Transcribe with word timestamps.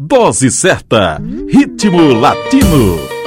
Dose 0.00 0.48
certa, 0.48 1.20
ritmo 1.20 2.20
latino. 2.20 3.17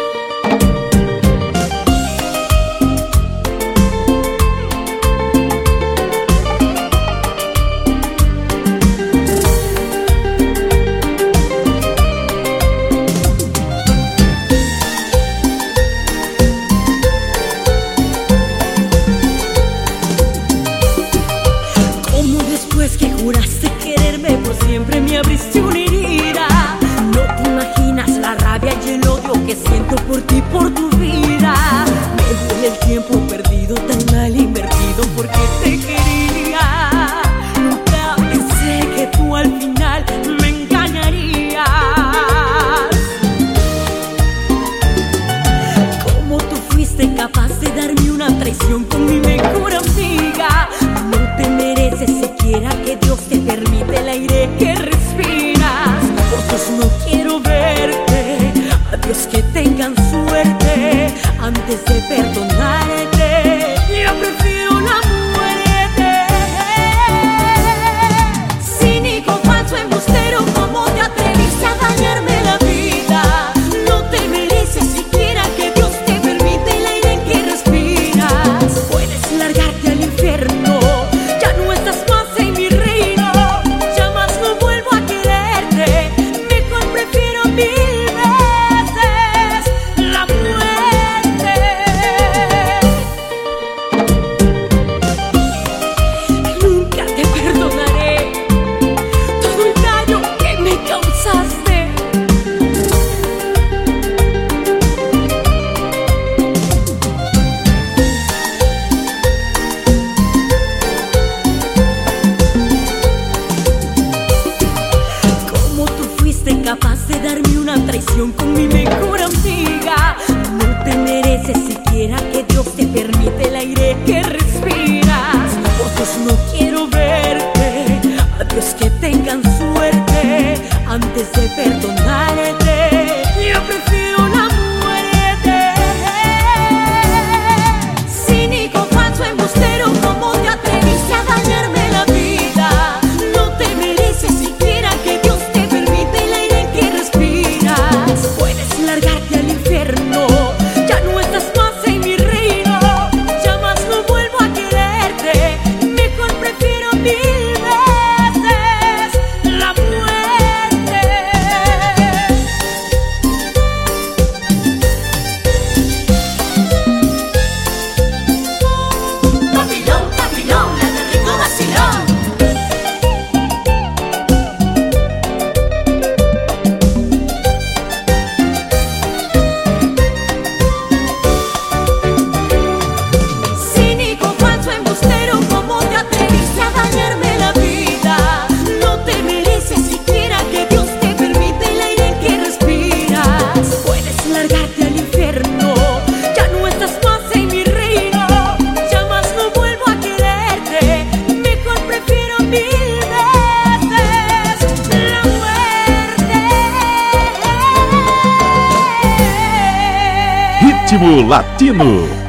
Destino. 211.62 212.21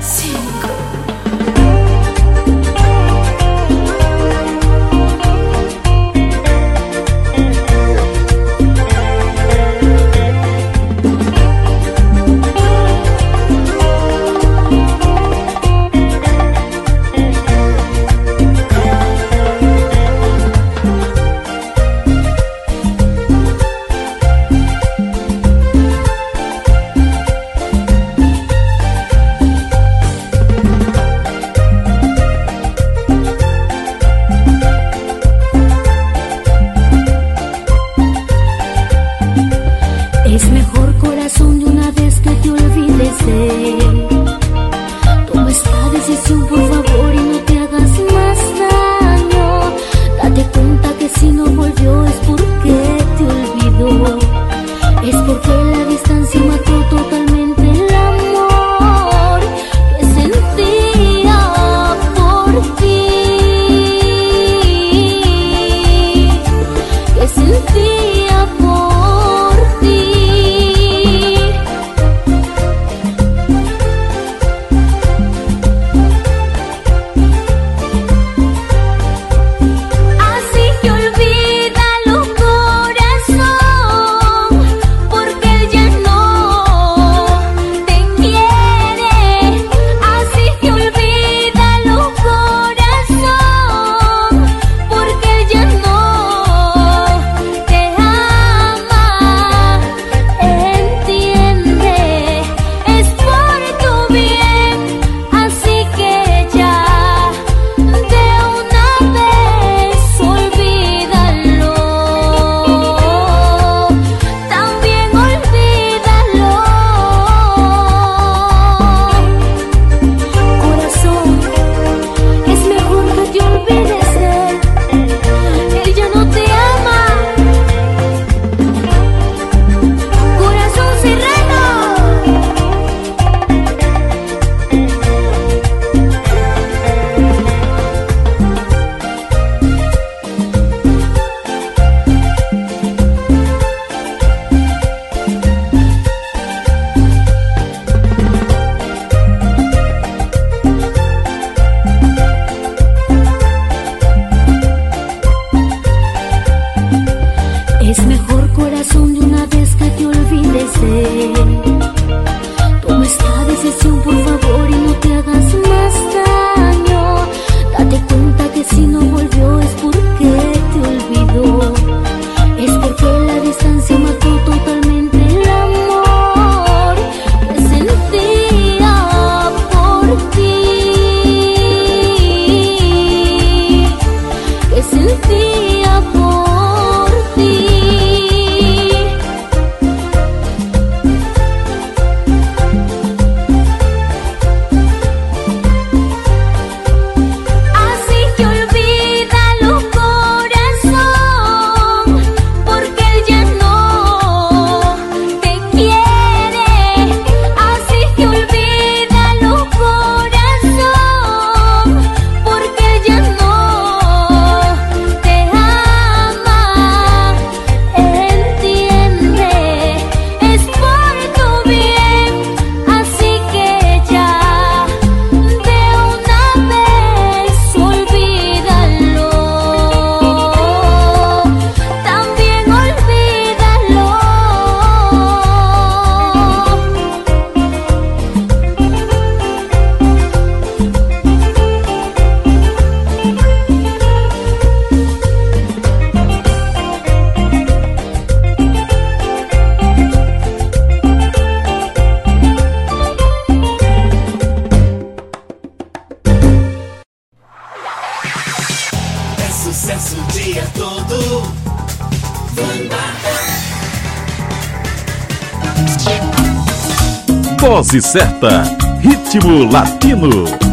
dose 267.92 268.00
certa. 268.00 268.64
Ritmo 269.02 269.70
Latino. 269.70 270.71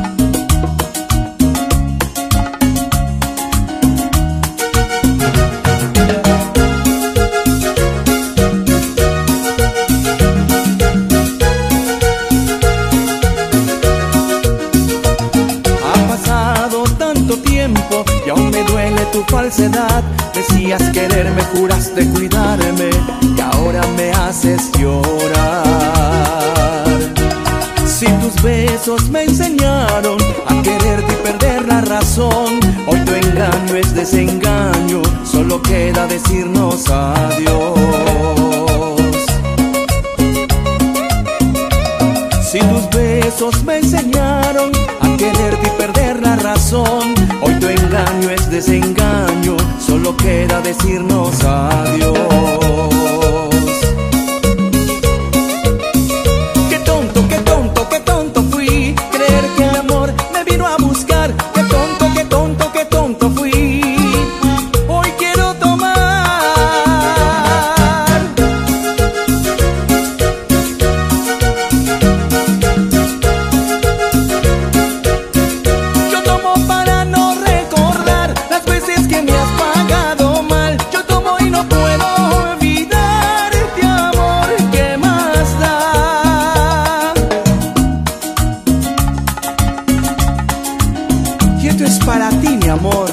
Es 91.81 91.97
para 91.99 92.29
ti, 92.41 92.57
mi 92.61 92.67
amor. 92.67 93.09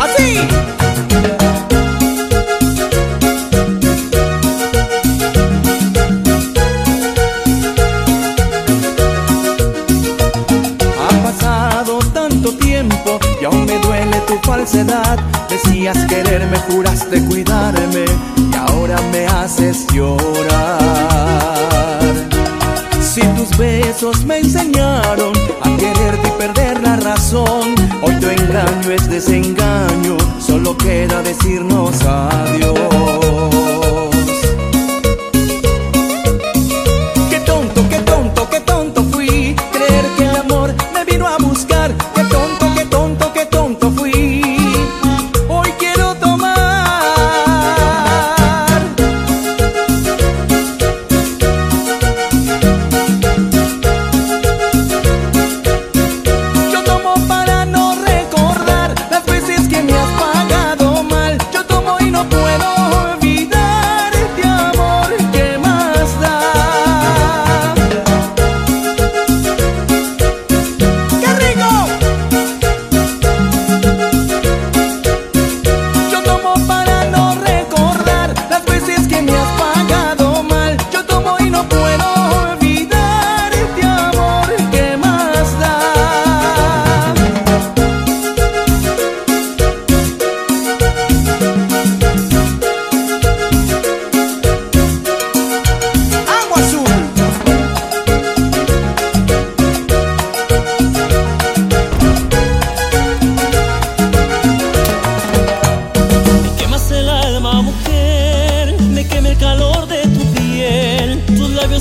Así. 0.00 0.38
Ha 10.98 11.22
pasado 11.22 11.98
tanto 12.12 12.52
tiempo 12.56 13.20
y 13.40 13.44
aún 13.44 13.64
me 13.66 13.78
duele 13.78 14.20
tu 14.26 14.36
falsedad. 14.42 15.16
Decías 15.48 15.96
quererme, 16.06 16.58
juraste 16.68 17.24
cuidarme 17.26 18.04
y 18.36 18.54
ahora 18.56 19.00
me 19.12 19.26
haces 19.26 19.86
llorar. 19.92 21.71
Si 23.12 23.20
tus 23.36 23.54
besos 23.58 24.24
me 24.24 24.38
enseñaron 24.38 25.34
a 25.60 25.76
quererte 25.76 26.28
y 26.28 26.38
perder 26.38 26.80
la 26.80 26.96
razón, 26.96 27.74
hoy 28.00 28.14
tu 28.18 28.26
engaño 28.26 28.90
es 28.90 29.06
desengaño, 29.06 30.16
solo 30.40 30.74
queda 30.78 31.22
decirnos 31.22 32.02
adiós. 32.06 33.41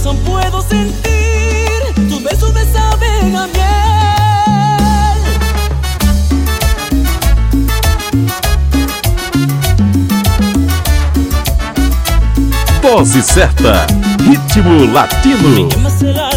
corazón 0.02 0.18
puedo 0.26 0.62
sentir, 0.62 2.10
tu 2.10 2.20
besos 2.22 2.52
me 2.54 2.66
saben 2.66 3.36
a 3.36 3.48
miel. 3.48 3.62
Pose 12.82 13.22
certa, 13.22 13.86
ritmo 14.18 14.86
latino. 14.92 15.70
será. 16.00 16.31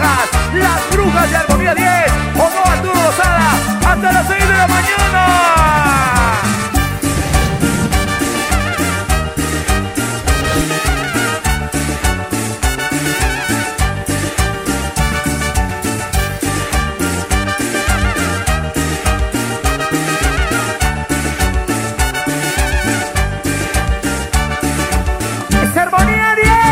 Rojas, 0.00 0.28
las 0.54 0.90
brujas 0.90 1.30
de 1.30 1.36
Armonía 1.36 1.74
10, 1.74 1.88
o 2.36 2.42
Onoa 2.42 2.72
Arturo 2.72 2.94
Rosada, 2.94 3.52
hasta 3.86 4.12
las 4.12 4.26
6 4.26 4.48
de 4.48 4.56
la 4.56 4.66
mañana. 4.66 5.26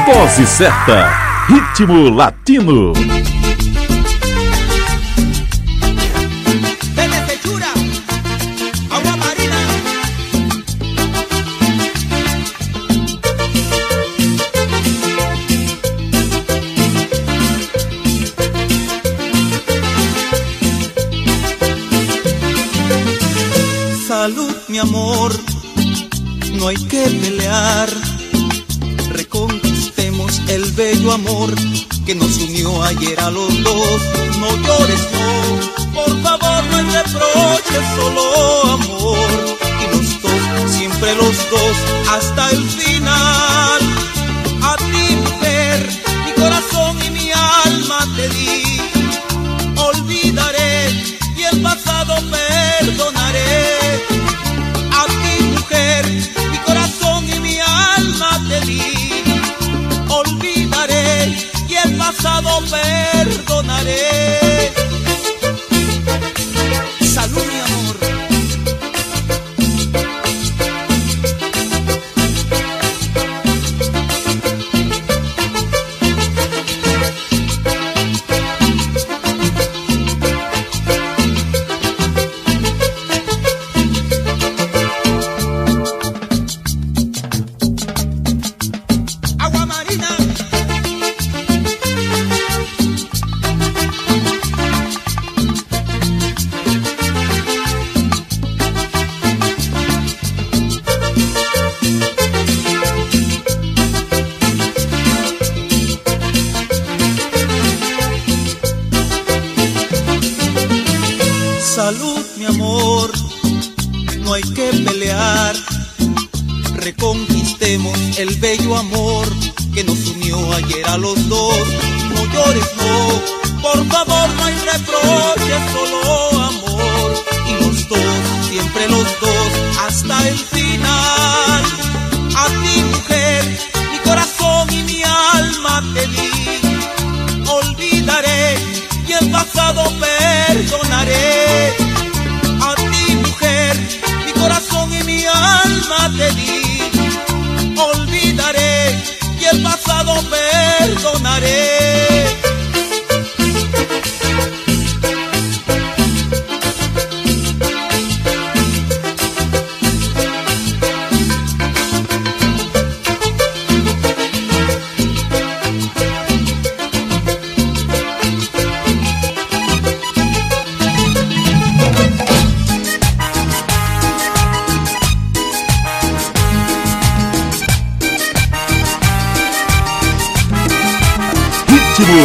Dose 0.06 0.46
certa. 0.46 1.27
Ritmo 1.48 2.10
Latino. 2.10 2.92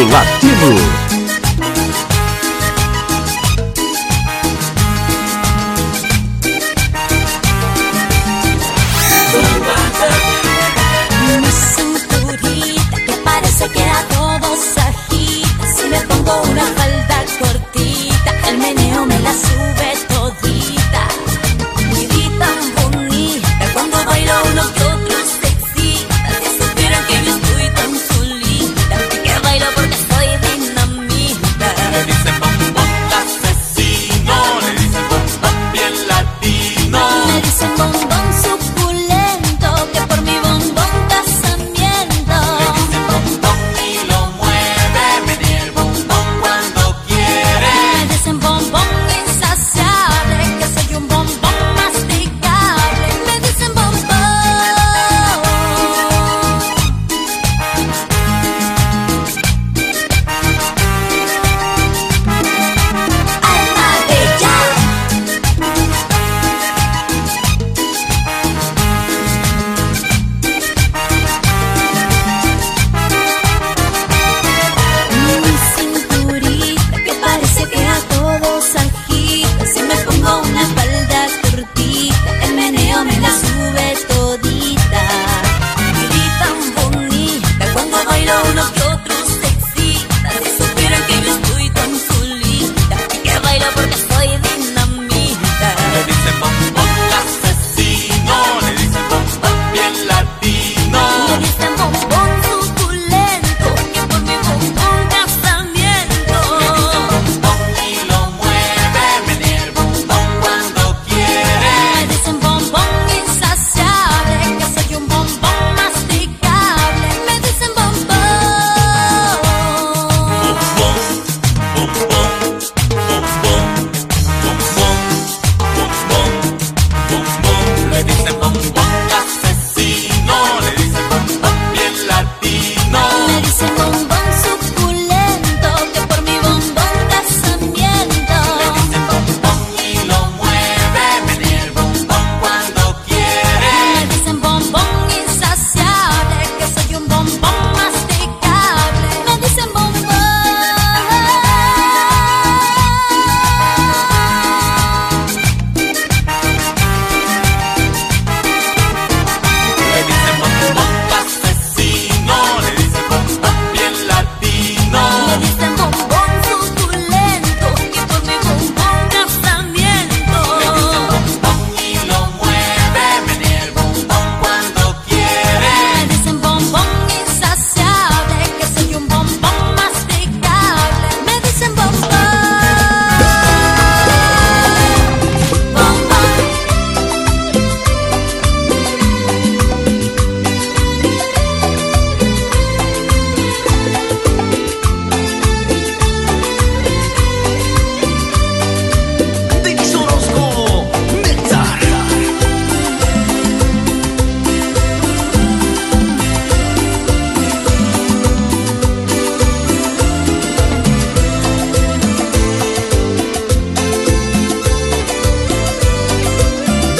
Em 0.04 1.12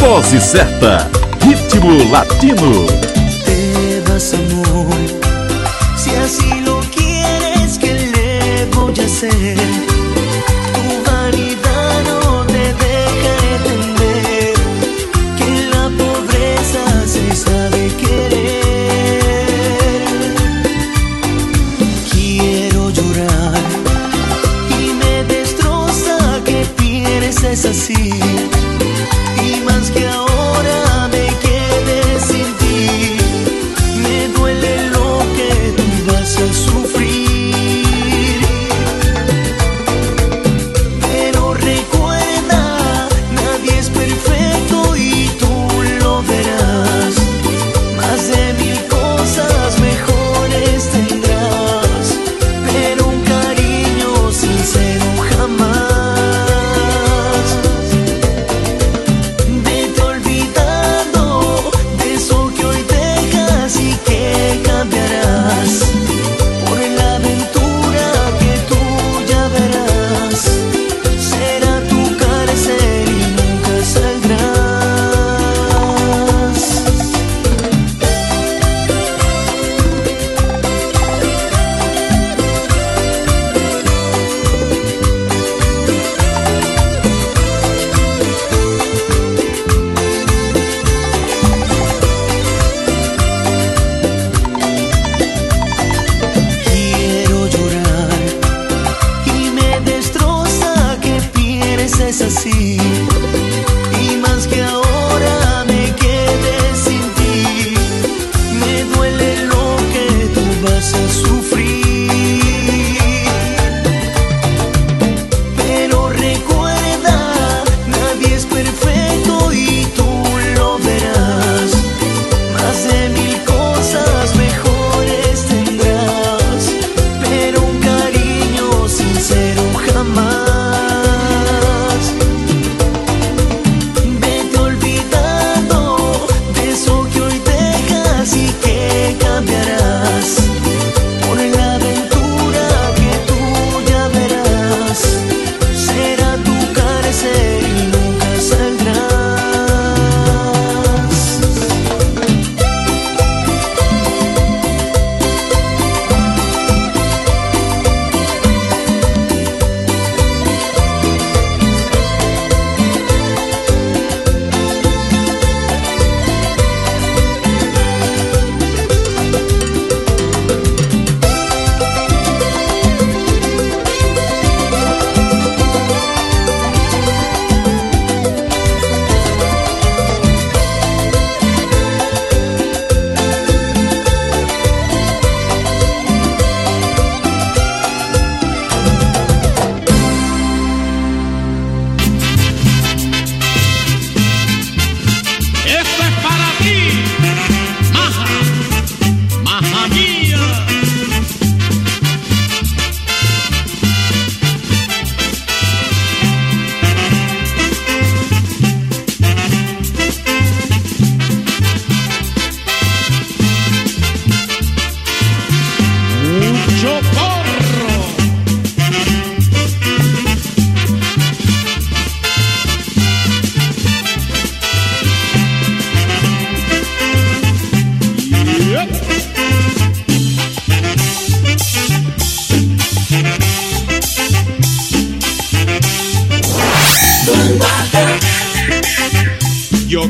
Dose 0.04 0.38
certa. 0.38 1.10
Ritmo 1.40 1.94
latino. 2.12 2.86
Te 3.46 4.02
vas, 4.06 4.34
amor. 4.34 4.94
Si 5.96 6.10
así 6.10 6.60
lo 6.66 6.82
quieres, 6.94 7.78
que 7.80 7.94
le 7.94 8.66
voy 8.76 9.00
a 9.00 9.06
hacer? 9.06 9.93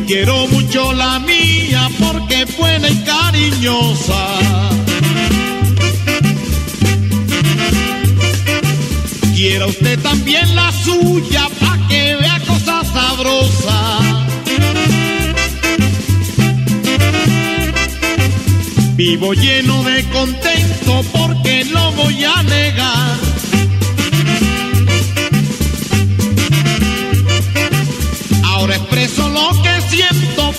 Quiero 0.08 0.48
mucho 0.48 0.92
la 0.94 1.20
mía 1.20 1.90
porque 2.00 2.42
es 2.42 2.58
buena 2.58 2.90
y 2.90 2.98
cariñosa. 3.04 4.28
Quiera 9.36 9.66
usted 9.68 10.00
también 10.00 10.56
la 10.56 10.72
suya 10.72 11.48
pa' 11.60 11.78
que 11.88 12.16
vea 12.16 12.40
cosas 12.48 12.88
sabrosas. 12.88 14.04
Vivo 18.96 19.34
lleno 19.34 19.84
de 19.84 20.04
contento 20.10 21.04
porque 21.12 21.66
no 21.66 21.92
voy 21.94 22.24
a 22.24 22.44
negar. 22.44 23.23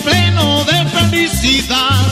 pleno 0.03 0.63
de 0.65 0.85
felicidad. 0.89 2.04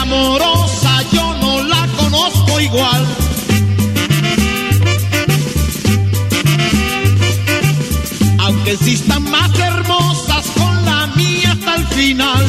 amorosa 0.00 1.02
yo 1.12 1.34
no 1.40 1.62
la 1.64 1.86
conozco 1.98 2.60
igual. 2.60 3.06
Aunque 8.38 8.72
existan 8.72 9.22
más 9.30 9.50
hermosas 9.58 10.46
con 10.58 10.84
la 10.84 11.06
mía 11.16 11.52
hasta 11.52 11.74
el 11.76 11.86
final. 11.88 12.46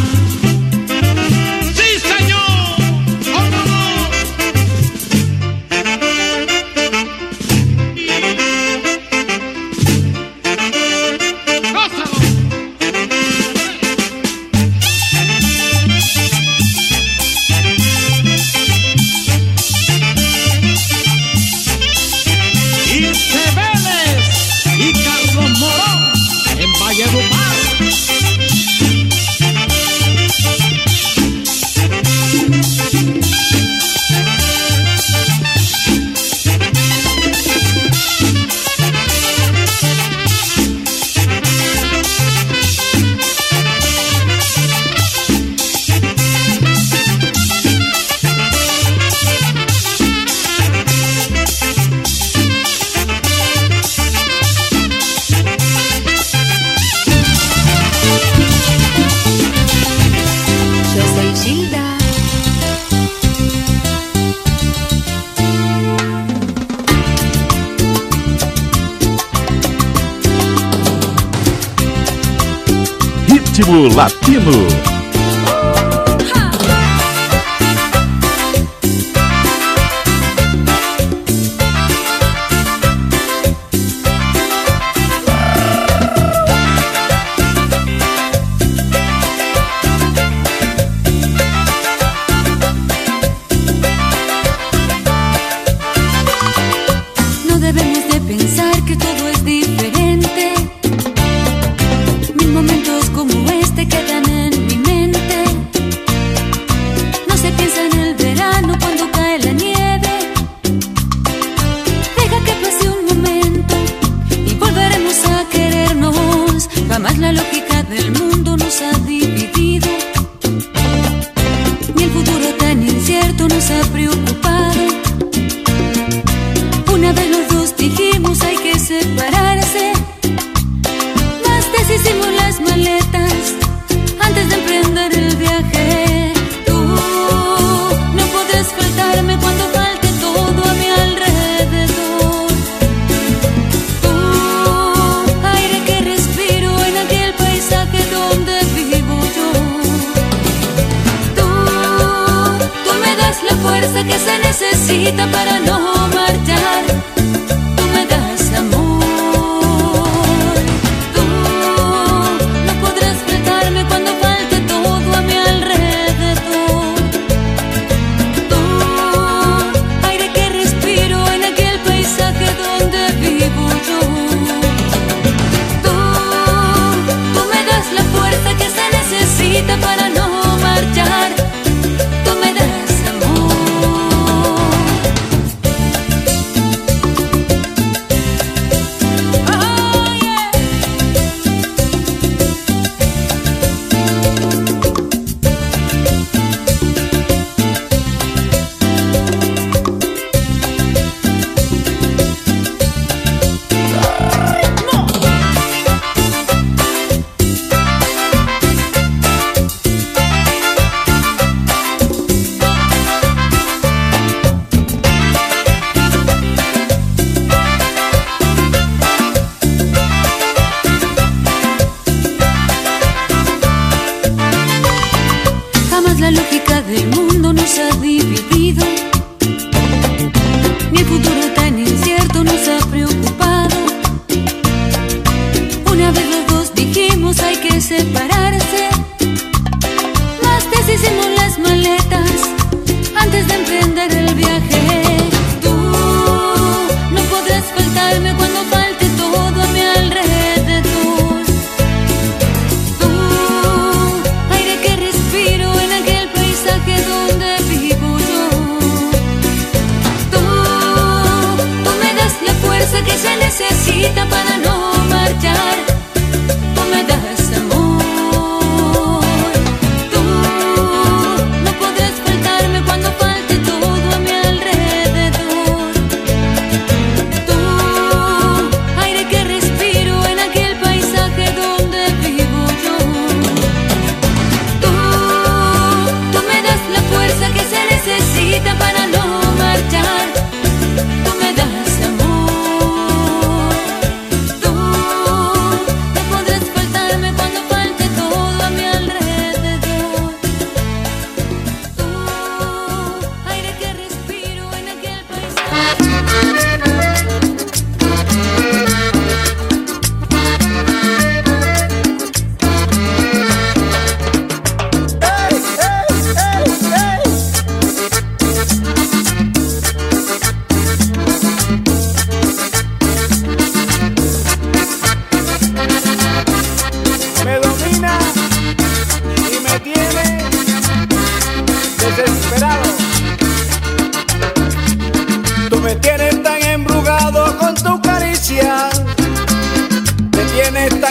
Latino. 73.89 75.00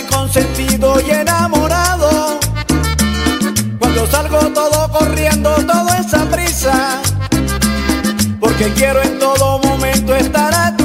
consentido 0.06 1.00
y 1.00 1.10
enamorado. 1.10 2.38
Cuando 3.78 4.06
salgo 4.06 4.38
todo 4.52 4.90
corriendo, 4.90 5.54
todo 5.66 5.88
esa 5.98 6.24
prisa. 6.26 7.00
Porque 8.38 8.72
quiero 8.74 9.02
en 9.02 9.18
todo 9.18 9.58
momento 9.60 10.14
estar 10.14 10.54
a 10.54 10.76
ti. 10.76 10.79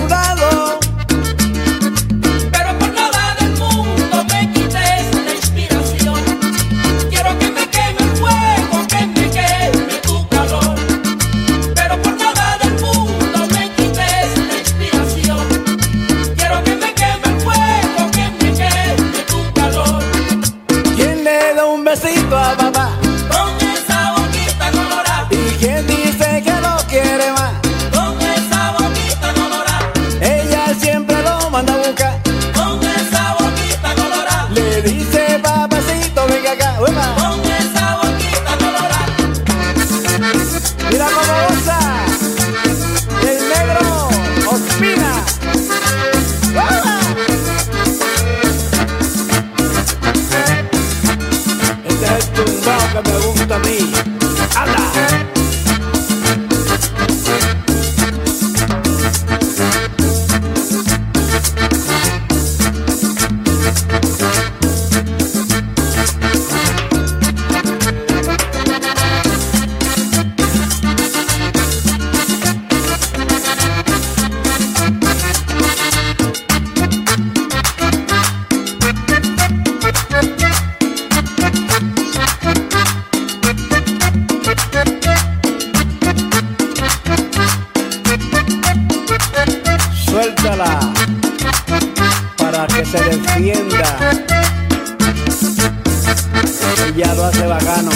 Villado 96.94 97.26
hace 97.26 97.46
bacano. 97.48 97.90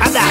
¡Anda! 0.00 0.22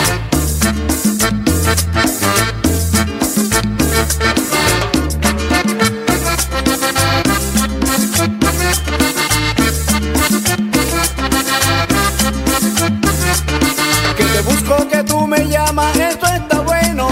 Que 14.17 14.23
te 14.23 14.41
busco, 14.41 14.87
que 14.87 15.03
tú 15.03 15.27
me 15.27 15.47
llamas, 15.47 15.95
esto 15.97 16.25
está 16.25 16.61
bueno. 16.61 17.07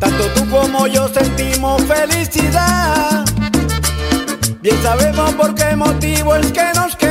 Tanto 0.00 0.24
tú 0.34 0.50
como 0.50 0.86
yo 0.88 1.08
sentimos 1.08 1.82
felicidad. 1.84 3.24
Bien 4.60 4.82
sabemos 4.82 5.32
por 5.34 5.54
qué 5.54 5.76
motivo 5.76 6.34
es 6.34 6.52
que 6.52 6.64
nos 6.74 6.96
quedamos 6.96 7.05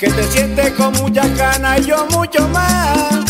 que 0.00 0.08
te 0.08 0.22
sientes 0.28 0.70
con 0.72 0.94
mucha 0.94 1.22
cana 1.34 1.78
y 1.78 1.84
yo 1.84 2.06
mucho 2.06 2.48
más. 2.48 3.29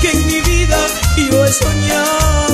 que 0.00 0.10
en 0.10 0.26
mi 0.26 0.40
vida 0.40 0.78
yo 1.30 1.44
he 1.44 1.52
soñado. 1.52 2.47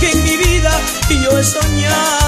que 0.00 0.10
en 0.10 0.24
mi 0.24 0.36
vida 0.36 0.72
yo 1.22 1.38
he 1.38 1.44
soñado. 1.44 2.21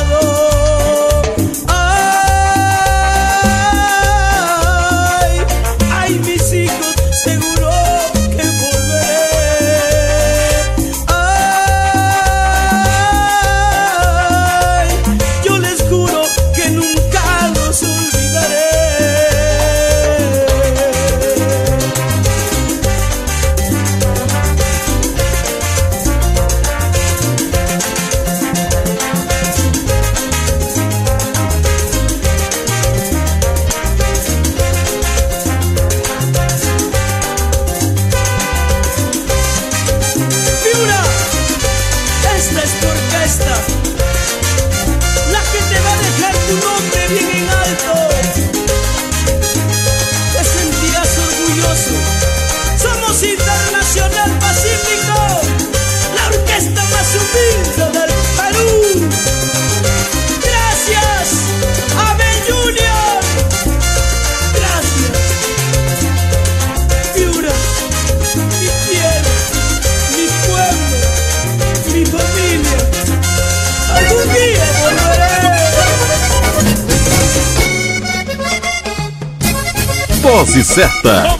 certa. 80.75 81.37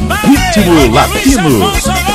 Ritmo 0.55 0.95
Latino. 0.95 2.14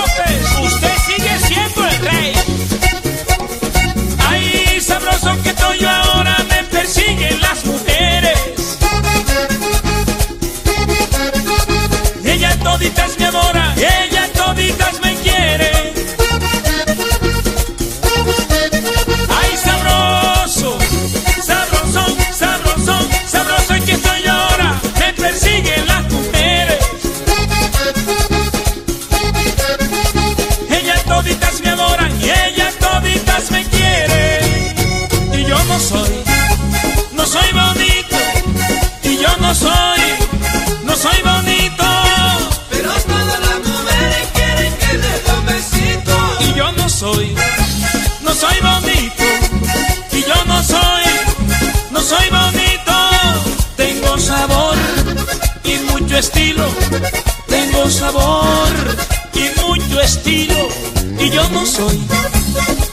yo 61.40 61.50
no 61.52 61.66
soy, 61.66 62.00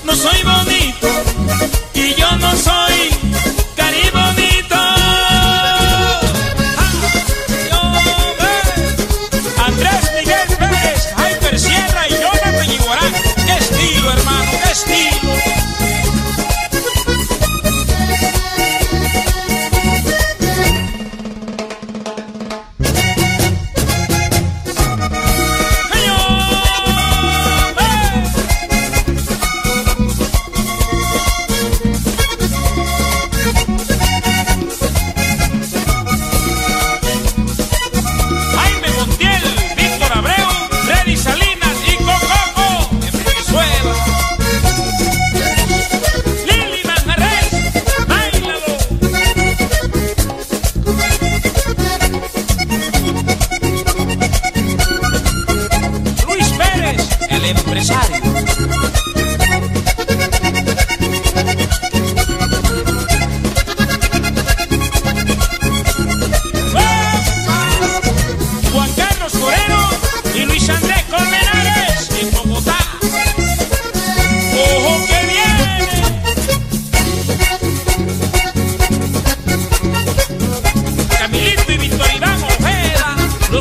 no 0.05 0.15
soy 0.15 0.43
bonito. 0.43 1.16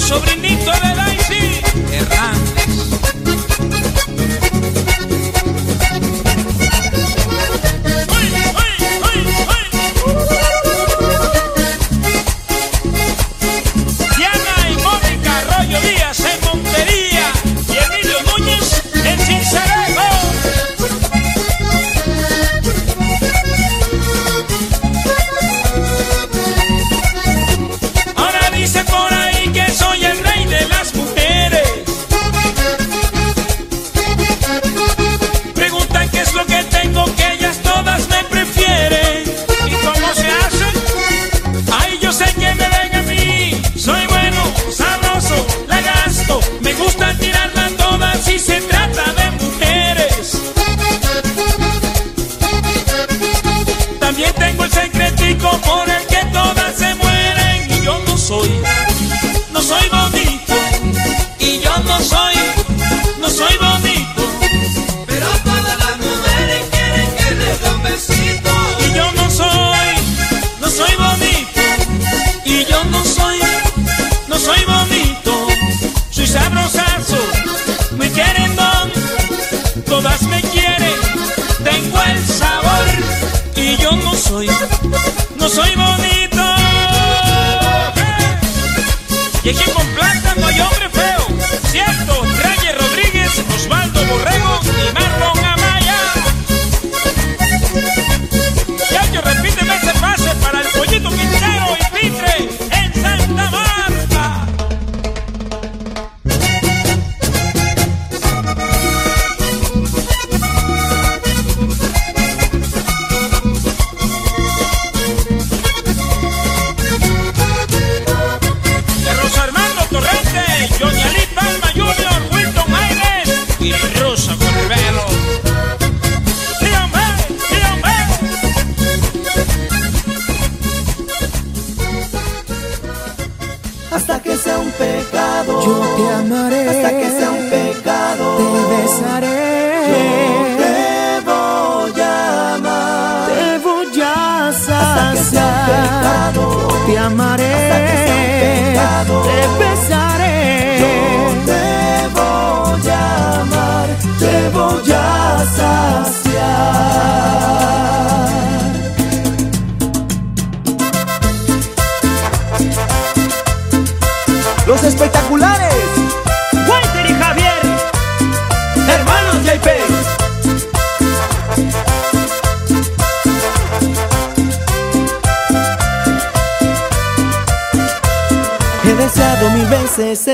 sobrinito 0.06 0.85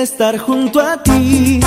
estar 0.02 0.38
junto 0.39 0.80
a 0.80 1.02
ti. 1.04 1.60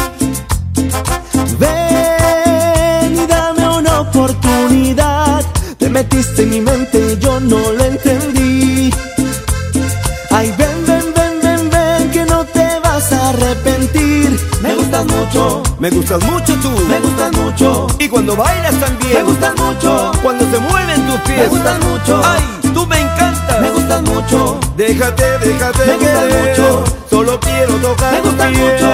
Ven 1.59 3.15
y 3.17 3.27
dame 3.27 3.69
una 3.79 4.01
oportunidad. 4.01 5.45
Te 5.79 5.89
metiste 5.89 6.43
en 6.43 6.51
mi 6.51 6.61
mente, 6.61 7.17
yo 7.21 7.39
no 7.41 7.59
lo 7.73 7.85
entendí. 7.85 8.93
Ay, 10.31 10.53
ven, 10.59 10.85
ven, 10.87 11.13
ven, 11.15 11.41
ven, 11.43 11.71
ven, 11.71 12.11
que 12.11 12.25
no 12.25 12.45
te 12.45 12.67
vas 12.83 13.13
a 13.13 13.29
arrepentir. 13.31 14.39
Me 14.63 14.75
gustas 14.75 15.07
mucho, 15.07 15.63
Me 15.79 15.91
gustas 15.91 16.23
mucho 16.25 16.55
tú. 16.57 16.71
me 16.89 16.99
gustas 17.01 17.33
mucho. 17.33 17.87
Y 18.01 18.09
cuando 18.09 18.35
bailas 18.37 18.75
también. 18.81 19.15
Me 19.19 19.23
gustas 19.23 19.55
mucho, 19.57 20.13
Cuando 20.23 20.45
se 20.51 20.59
mueven 20.59 21.07
tus 21.07 21.21
pies. 21.21 21.39
me 21.39 21.47
gustas 21.49 21.79
mucho. 21.85 22.21
Ay, 22.25 22.43
tú 22.75 22.87
me 22.87 23.01
encantas. 23.01 23.61
Me 23.61 23.71
gustas 23.71 24.03
mucho, 24.03 24.59
Déjate, 24.77 25.39
déjate 25.39 25.87
Me 25.87 25.95
gustas 25.95 26.25
mucho. 26.25 27.04
Quiero 27.67 27.81
tocar 27.81 28.13
me 28.13 28.21
tu 28.21 28.37
piel. 28.37 28.51
mucho. 28.53 28.93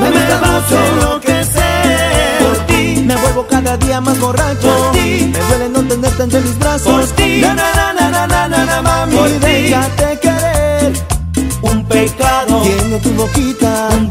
Me 0.00 0.10
gustas 0.10 0.40
vas 0.40 0.50
a 0.50 0.60
mucho. 0.60 0.86
enloquecer. 0.86 2.38
Por 2.40 2.66
ti 2.66 3.02
me 3.06 3.14
vuelvo 3.14 3.46
cada 3.48 3.76
día 3.76 4.00
más 4.00 4.18
borracho. 4.18 4.68
Por 4.68 4.90
ti. 4.92 5.32
me 5.32 5.38
duele 5.38 5.68
no 5.68 5.82
tenerte 5.84 6.22
entre 6.24 6.40
mis 6.40 6.58
brazos. 6.58 6.92
Por 6.92 7.06
ti. 7.14 7.40
Na, 7.40 7.54
na, 7.54 7.72
na, 7.72 7.92
na, 7.92 8.10
na, 8.10 8.26
na, 8.26 8.48
na, 8.48 8.64
na, 8.64 8.82
mami. 8.82 9.16
Por 9.16 9.28
ti. 9.28 9.38
déjate 9.38 10.18
querer. 10.18 10.92
Un 11.62 11.84
pecado 11.86 12.62
tiene 12.62 12.98
tu 12.98 13.10
boquita. 13.10 13.88
Un 13.92 14.09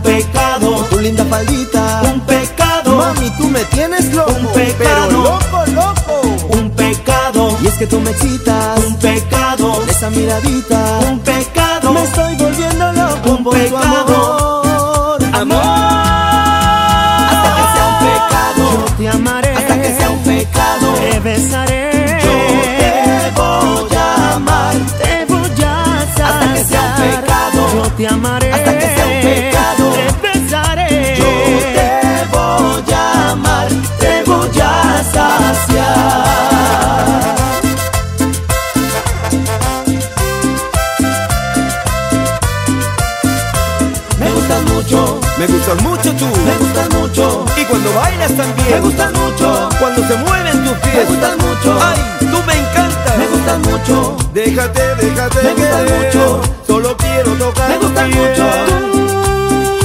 me 48.70 48.80
gustas 48.82 49.12
mucho 49.14 49.70
Cuando 49.80 50.08
se 50.08 50.16
mueven 50.18 50.64
tus 50.66 50.78
pies. 50.80 50.96
me 50.96 51.04
gustas 51.06 51.38
mucho 51.38 51.80
Ay, 51.84 52.00
tú 52.20 52.38
me 52.48 52.54
encantas. 52.54 53.18
me 53.18 53.28
gustas 53.28 53.60
mucho 53.60 54.18
Déjate, 54.34 54.82
déjate 54.96 55.44
Me 55.44 55.56
querer. 55.56 56.06
mucho. 56.06 56.42
Solo 56.68 56.98
quiero 56.98 57.32
tocar 57.34 57.70
me 57.70 57.78
piel. 57.78 58.16
mucho 58.16 58.46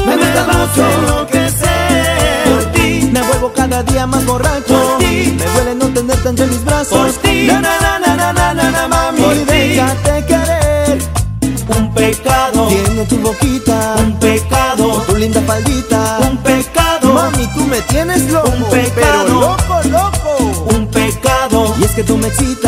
me 0.07 0.17
gustas 0.17 0.47
vas 0.47 0.57
a 0.57 0.59
mucho 0.59 0.85
por 2.45 2.65
ti 2.73 3.11
me 3.13 3.23
vuelvo 3.23 3.53
cada 3.55 3.83
día 3.83 4.07
más 4.07 4.25
borracho 4.27 4.75
Por 4.75 4.99
ti. 4.99 5.37
me 5.39 5.45
duele 5.47 5.75
no 5.75 5.87
tenerte 5.89 6.29
entre 6.29 6.47
mis 6.47 6.65
brazos 6.65 6.99
Por 6.99 7.11
ti. 7.23 7.47
na 7.47 7.61
na 7.61 7.79
na 7.81 7.99
na 7.99 8.17
na 8.17 8.33
na 8.33 8.55
na, 8.55 8.71
na 8.71 8.89
mami 8.89 9.21
Por 9.23 9.35
ti. 9.35 9.45
déjate 9.47 10.27
querer 10.27 10.99
un 11.79 11.95
pecado 11.95 12.67
tiene 12.69 13.05
tu 13.07 13.17
boquita 13.19 13.95
un 13.99 14.14
pecado 22.07 22.64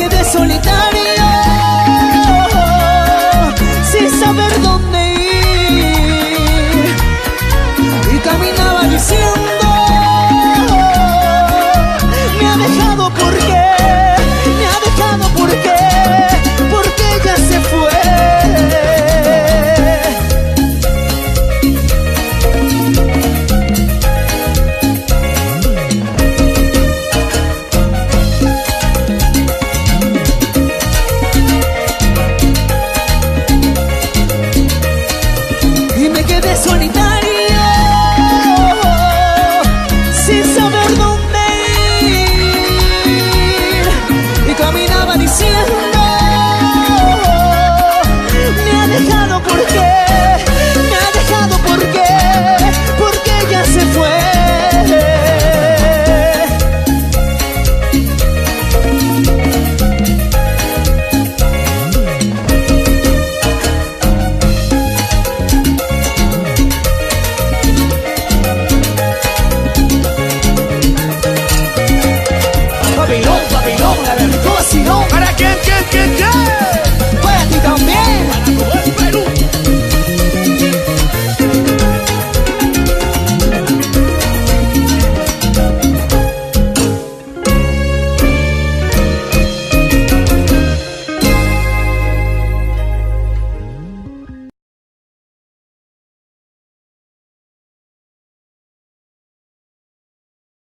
quedé 0.00 0.24
solitario 0.24 0.89